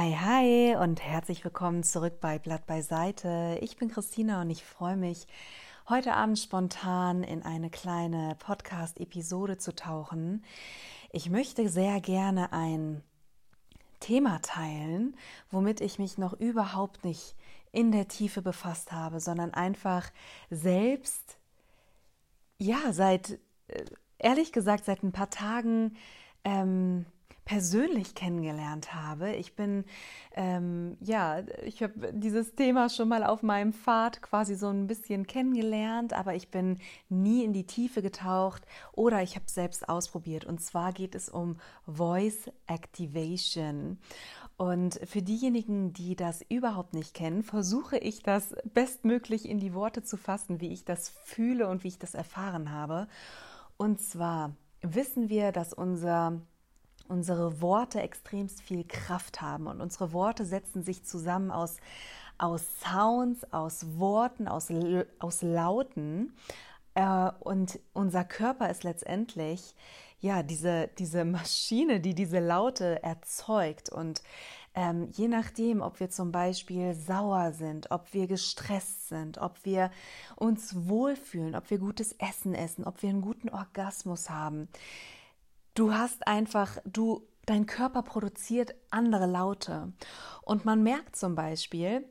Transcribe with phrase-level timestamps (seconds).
[0.00, 3.58] Hi, hi und herzlich willkommen zurück bei Blatt beiseite.
[3.60, 5.26] Ich bin Christina und ich freue mich,
[5.88, 10.44] heute Abend spontan in eine kleine Podcast-Episode zu tauchen.
[11.10, 13.02] Ich möchte sehr gerne ein
[13.98, 15.16] Thema teilen,
[15.50, 17.34] womit ich mich noch überhaupt nicht
[17.72, 20.12] in der Tiefe befasst habe, sondern einfach
[20.48, 21.38] selbst,
[22.58, 23.84] ja, seit, äh,
[24.18, 25.96] ehrlich gesagt, seit ein paar Tagen
[26.44, 27.04] ähm,
[27.48, 29.34] persönlich kennengelernt habe.
[29.34, 29.86] Ich bin,
[30.36, 35.26] ähm, ja, ich habe dieses Thema schon mal auf meinem Pfad quasi so ein bisschen
[35.26, 36.78] kennengelernt, aber ich bin
[37.08, 40.44] nie in die Tiefe getaucht oder ich habe selbst ausprobiert.
[40.44, 41.56] Und zwar geht es um
[41.86, 43.96] Voice Activation.
[44.58, 50.02] Und für diejenigen, die das überhaupt nicht kennen, versuche ich das bestmöglich in die Worte
[50.02, 53.08] zu fassen, wie ich das fühle und wie ich das erfahren habe.
[53.78, 56.42] Und zwar wissen wir, dass unser
[57.08, 61.76] unsere Worte extremst viel Kraft haben und unsere Worte setzen sich zusammen aus,
[62.38, 64.68] aus Sounds, aus Worten, aus,
[65.18, 66.34] aus Lauten.
[66.94, 69.74] Äh, und unser Körper ist letztendlich
[70.20, 73.90] ja diese, diese Maschine, die diese Laute erzeugt.
[73.90, 74.22] Und
[74.74, 79.90] ähm, je nachdem, ob wir zum Beispiel sauer sind, ob wir gestresst sind, ob wir
[80.36, 84.68] uns wohlfühlen, ob wir gutes Essen essen, ob wir einen guten Orgasmus haben,
[85.78, 89.92] Du hast einfach, du, dein Körper produziert andere Laute.
[90.42, 92.04] Und man merkt zum Beispiel,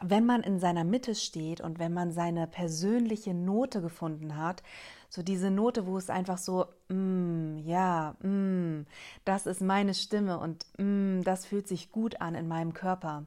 [0.00, 4.62] wenn man in seiner Mitte steht und wenn man seine persönliche Note gefunden hat,
[5.08, 8.86] so diese Note, wo es einfach so, mm, ja, mm,
[9.24, 13.26] das ist meine Stimme und mm, das fühlt sich gut an in meinem Körper.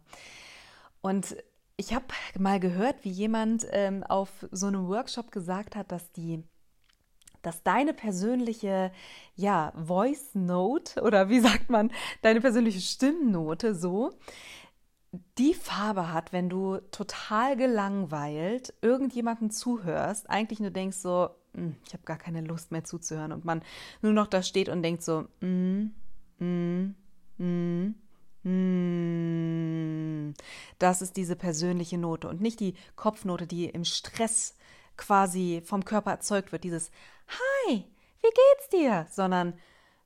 [1.02, 1.36] Und
[1.76, 2.06] ich habe
[2.40, 6.42] mal gehört, wie jemand ähm, auf so einem Workshop gesagt hat, dass die
[7.42, 8.92] dass deine persönliche
[9.36, 14.12] ja, Voice Note oder wie sagt man, deine persönliche Stimmnote so
[15.38, 21.94] die Farbe hat, wenn du total gelangweilt irgendjemanden zuhörst, eigentlich nur denkst so, hm, ich
[21.94, 23.62] habe gar keine Lust mehr zuzuhören und man
[24.02, 25.92] nur noch da steht und denkt so, mm,
[26.40, 26.96] mm,
[27.38, 27.96] mm,
[28.44, 30.34] mm.
[30.80, 34.56] das ist diese persönliche Note und nicht die Kopfnote, die im Stress
[35.02, 36.92] quasi vom Körper erzeugt wird, dieses
[37.28, 37.84] Hi,
[38.22, 39.08] wie geht's dir?
[39.10, 39.54] Sondern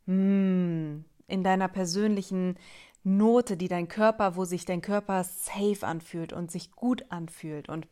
[0.05, 2.57] mm, in deiner persönlichen
[3.03, 7.67] Note, die dein Körper, wo sich dein Körper safe anfühlt und sich gut anfühlt.
[7.67, 7.87] Und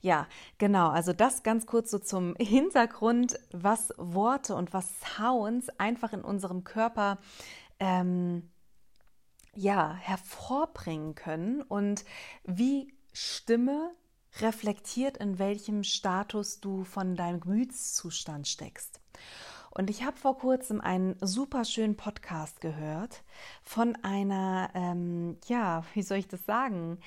[0.00, 0.26] ja,
[0.58, 6.22] genau, also das ganz kurz so zum Hintergrund, was Worte und was Sounds einfach in
[6.22, 7.18] unserem Körper
[7.80, 8.48] ähm,
[9.54, 12.04] ja, hervorbringen können und
[12.44, 13.90] wie Stimme
[14.40, 19.00] reflektiert, in welchem Status du von deinem Gemütszustand steckst.
[19.72, 23.22] Und ich habe vor kurzem einen super schönen Podcast gehört
[23.62, 26.98] von einer, ähm, ja, wie soll ich das sagen?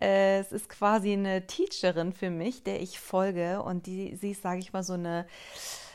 [0.00, 4.42] Äh, es ist quasi eine Teacherin für mich, der ich folge und die, sie ist,
[4.42, 5.26] sage ich mal, so eine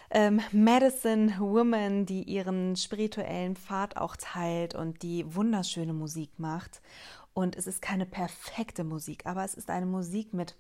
[0.10, 6.82] ähm, Medicine Woman, die ihren spirituellen Pfad auch teilt und die wunderschöne Musik macht.
[7.34, 10.56] Und es ist keine perfekte Musik, aber es ist eine Musik mit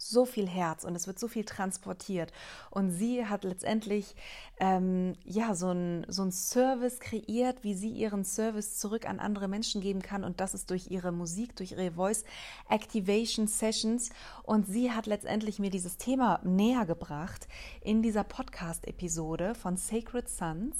[0.00, 2.32] so viel Herz und es wird so viel transportiert.
[2.70, 4.16] Und sie hat letztendlich
[4.58, 9.46] ähm, ja so ein, so ein Service kreiert, wie sie ihren Service zurück an andere
[9.46, 10.24] Menschen geben kann.
[10.24, 12.24] Und das ist durch ihre Musik, durch ihre Voice
[12.70, 14.10] Activation Sessions.
[14.42, 17.46] Und sie hat letztendlich mir dieses Thema näher gebracht
[17.82, 20.76] in dieser Podcast-Episode von Sacred Sons.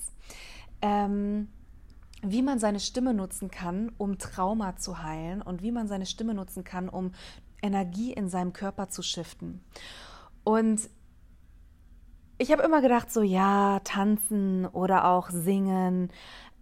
[0.81, 1.49] Ähm,
[2.23, 6.35] wie man seine Stimme nutzen kann, um Trauma zu heilen und wie man seine Stimme
[6.35, 7.13] nutzen kann, um
[7.63, 9.63] Energie in seinem Körper zu shiften.
[10.45, 10.89] Und
[12.39, 16.11] ich habe immer gedacht, so ja, tanzen oder auch singen,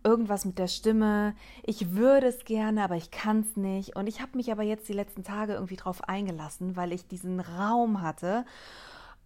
[0.04, 1.34] irgendwas mit der Stimme.
[1.64, 3.96] Ich würde es gerne, aber ich kann es nicht.
[3.96, 7.40] Und ich habe mich aber jetzt die letzten Tage irgendwie drauf eingelassen, weil ich diesen
[7.40, 8.44] Raum hatte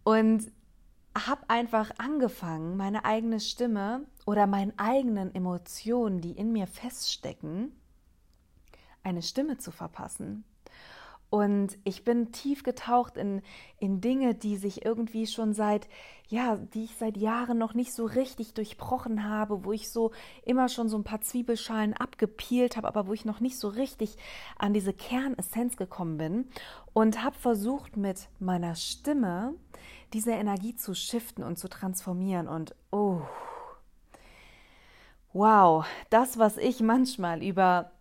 [0.04, 0.50] und
[1.16, 7.72] habe einfach angefangen, meine eigene Stimme oder meinen eigenen Emotionen, die in mir feststecken,
[9.02, 10.44] eine Stimme zu verpassen.
[11.32, 13.40] Und ich bin tief getaucht in,
[13.78, 15.88] in Dinge, die sich irgendwie schon seit,
[16.28, 20.10] ja, die ich seit Jahren noch nicht so richtig durchbrochen habe, wo ich so
[20.44, 24.18] immer schon so ein paar Zwiebelschalen abgepielt habe, aber wo ich noch nicht so richtig
[24.58, 26.50] an diese Kernessenz gekommen bin
[26.92, 29.54] und habe versucht mit meiner Stimme
[30.12, 32.46] diese Energie zu shiften und zu transformieren.
[32.46, 33.22] Und oh,
[35.32, 37.92] wow, das, was ich manchmal über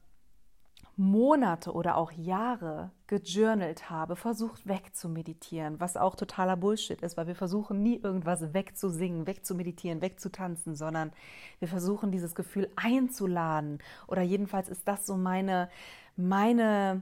[0.97, 7.35] Monate oder auch Jahre gejournalt habe, versucht wegzumeditieren, was auch totaler Bullshit ist, weil wir
[7.35, 11.11] versuchen nie irgendwas wegzusingen, wegzumeditieren, wegzutanzen, sondern
[11.59, 13.79] wir versuchen dieses Gefühl einzuladen.
[14.07, 15.69] Oder jedenfalls ist das so meine,
[16.15, 17.01] meine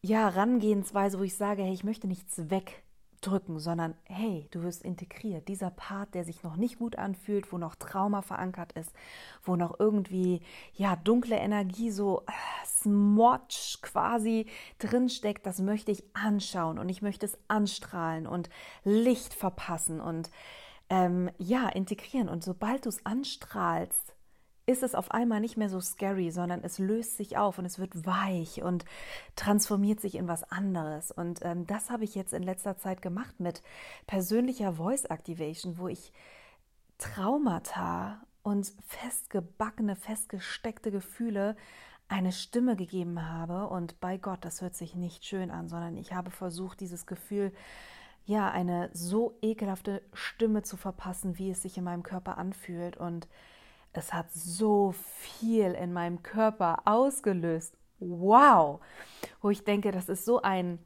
[0.00, 2.82] ja, Herangehensweise, wo ich sage, hey, ich möchte nichts weg
[3.20, 5.48] drücken, sondern hey, du wirst integriert.
[5.48, 8.92] Dieser Part, der sich noch nicht gut anfühlt, wo noch Trauma verankert ist,
[9.44, 10.40] wo noch irgendwie
[10.74, 12.32] ja dunkle Energie so äh,
[12.66, 14.46] Smotch quasi
[14.78, 18.48] drinsteckt, das möchte ich anschauen und ich möchte es anstrahlen und
[18.84, 20.30] Licht verpassen und
[20.88, 22.28] ähm, ja integrieren.
[22.28, 24.15] Und sobald du es anstrahlst,
[24.66, 27.78] ist es auf einmal nicht mehr so scary, sondern es löst sich auf und es
[27.78, 28.84] wird weich und
[29.36, 31.12] transformiert sich in was anderes.
[31.12, 33.62] Und ähm, das habe ich jetzt in letzter Zeit gemacht mit
[34.08, 36.12] persönlicher Voice Activation, wo ich
[36.98, 41.56] Traumata und festgebackene, festgesteckte Gefühle
[42.08, 43.68] eine Stimme gegeben habe.
[43.68, 47.52] Und bei Gott, das hört sich nicht schön an, sondern ich habe versucht, dieses Gefühl,
[48.24, 52.96] ja, eine so ekelhafte Stimme zu verpassen, wie es sich in meinem Körper anfühlt.
[52.96, 53.28] Und
[53.96, 57.76] es hat so viel in meinem Körper ausgelöst.
[57.98, 58.80] Wow!
[59.40, 60.78] Wo ich denke, das ist so ein,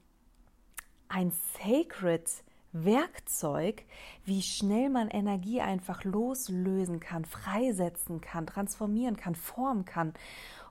[1.08, 2.28] ein sacred
[2.72, 3.84] Werkzeug,
[4.24, 10.14] wie schnell man Energie einfach loslösen kann, freisetzen kann, transformieren kann, formen kann.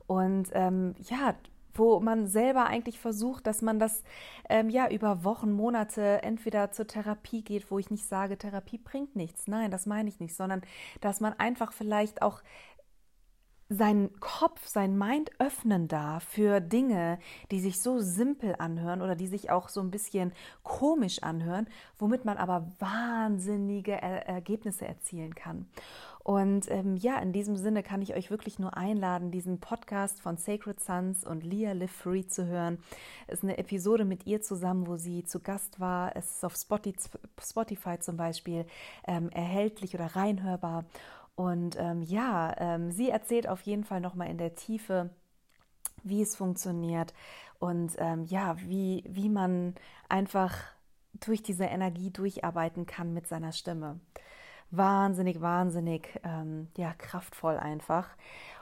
[0.07, 1.35] Und ähm, ja,
[1.73, 4.03] wo man selber eigentlich versucht, dass man das
[4.49, 9.15] ähm, ja über Wochen, Monate entweder zur Therapie geht, wo ich nicht sage, Therapie bringt
[9.15, 9.47] nichts.
[9.47, 10.61] Nein, das meine ich nicht, sondern
[11.01, 12.41] dass man einfach vielleicht auch
[13.69, 17.19] seinen Kopf, sein Mind öffnen darf für Dinge,
[17.51, 20.33] die sich so simpel anhören oder die sich auch so ein bisschen
[20.63, 21.67] komisch anhören,
[21.99, 25.67] womit man aber wahnsinnige er Ergebnisse erzielen kann.
[26.29, 30.37] Und ähm, ja, in diesem Sinne kann ich euch wirklich nur einladen, diesen Podcast von
[30.37, 32.77] Sacred Sons und Leah Live Free zu hören.
[33.25, 36.15] Es ist eine Episode mit ihr zusammen, wo sie zu Gast war.
[36.15, 38.67] Es ist auf Spotify zum Beispiel
[39.07, 40.85] ähm, erhältlich oder reinhörbar.
[41.33, 45.09] Und ähm, ja, ähm, sie erzählt auf jeden Fall nochmal in der Tiefe,
[46.03, 47.11] wie es funktioniert
[47.57, 49.73] und ähm, ja, wie, wie man
[50.09, 50.55] einfach
[51.21, 53.99] durch diese Energie durcharbeiten kann mit seiner Stimme.
[54.71, 58.07] Wahnsinnig, wahnsinnig, ähm, ja, kraftvoll einfach.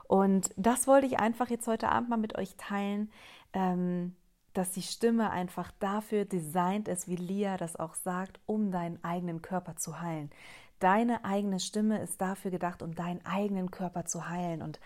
[0.07, 3.11] Und das wollte ich einfach jetzt heute Abend mal mit euch teilen,
[3.53, 4.15] ähm,
[4.53, 9.41] dass die Stimme einfach dafür designt ist, wie Lia das auch sagt, um deinen eigenen
[9.41, 10.31] Körper zu heilen.
[10.79, 14.61] Deine eigene Stimme ist dafür gedacht, um deinen eigenen Körper zu heilen.
[14.61, 14.79] Und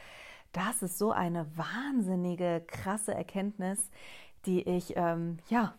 [0.51, 3.89] das ist so eine wahnsinnige, krasse Erkenntnis,
[4.45, 5.75] die ich, ähm, ja,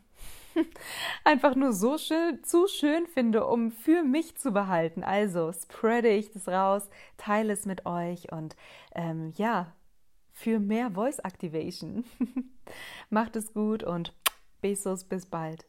[1.25, 5.03] einfach nur so schön, zu schön finde, um für mich zu behalten.
[5.03, 8.57] Also spreade ich das raus, teile es mit euch und
[8.95, 9.75] ähm, ja,
[10.33, 12.05] für mehr Voice Activation.
[13.11, 14.15] Macht es gut und
[14.61, 15.67] Besos, bis bald.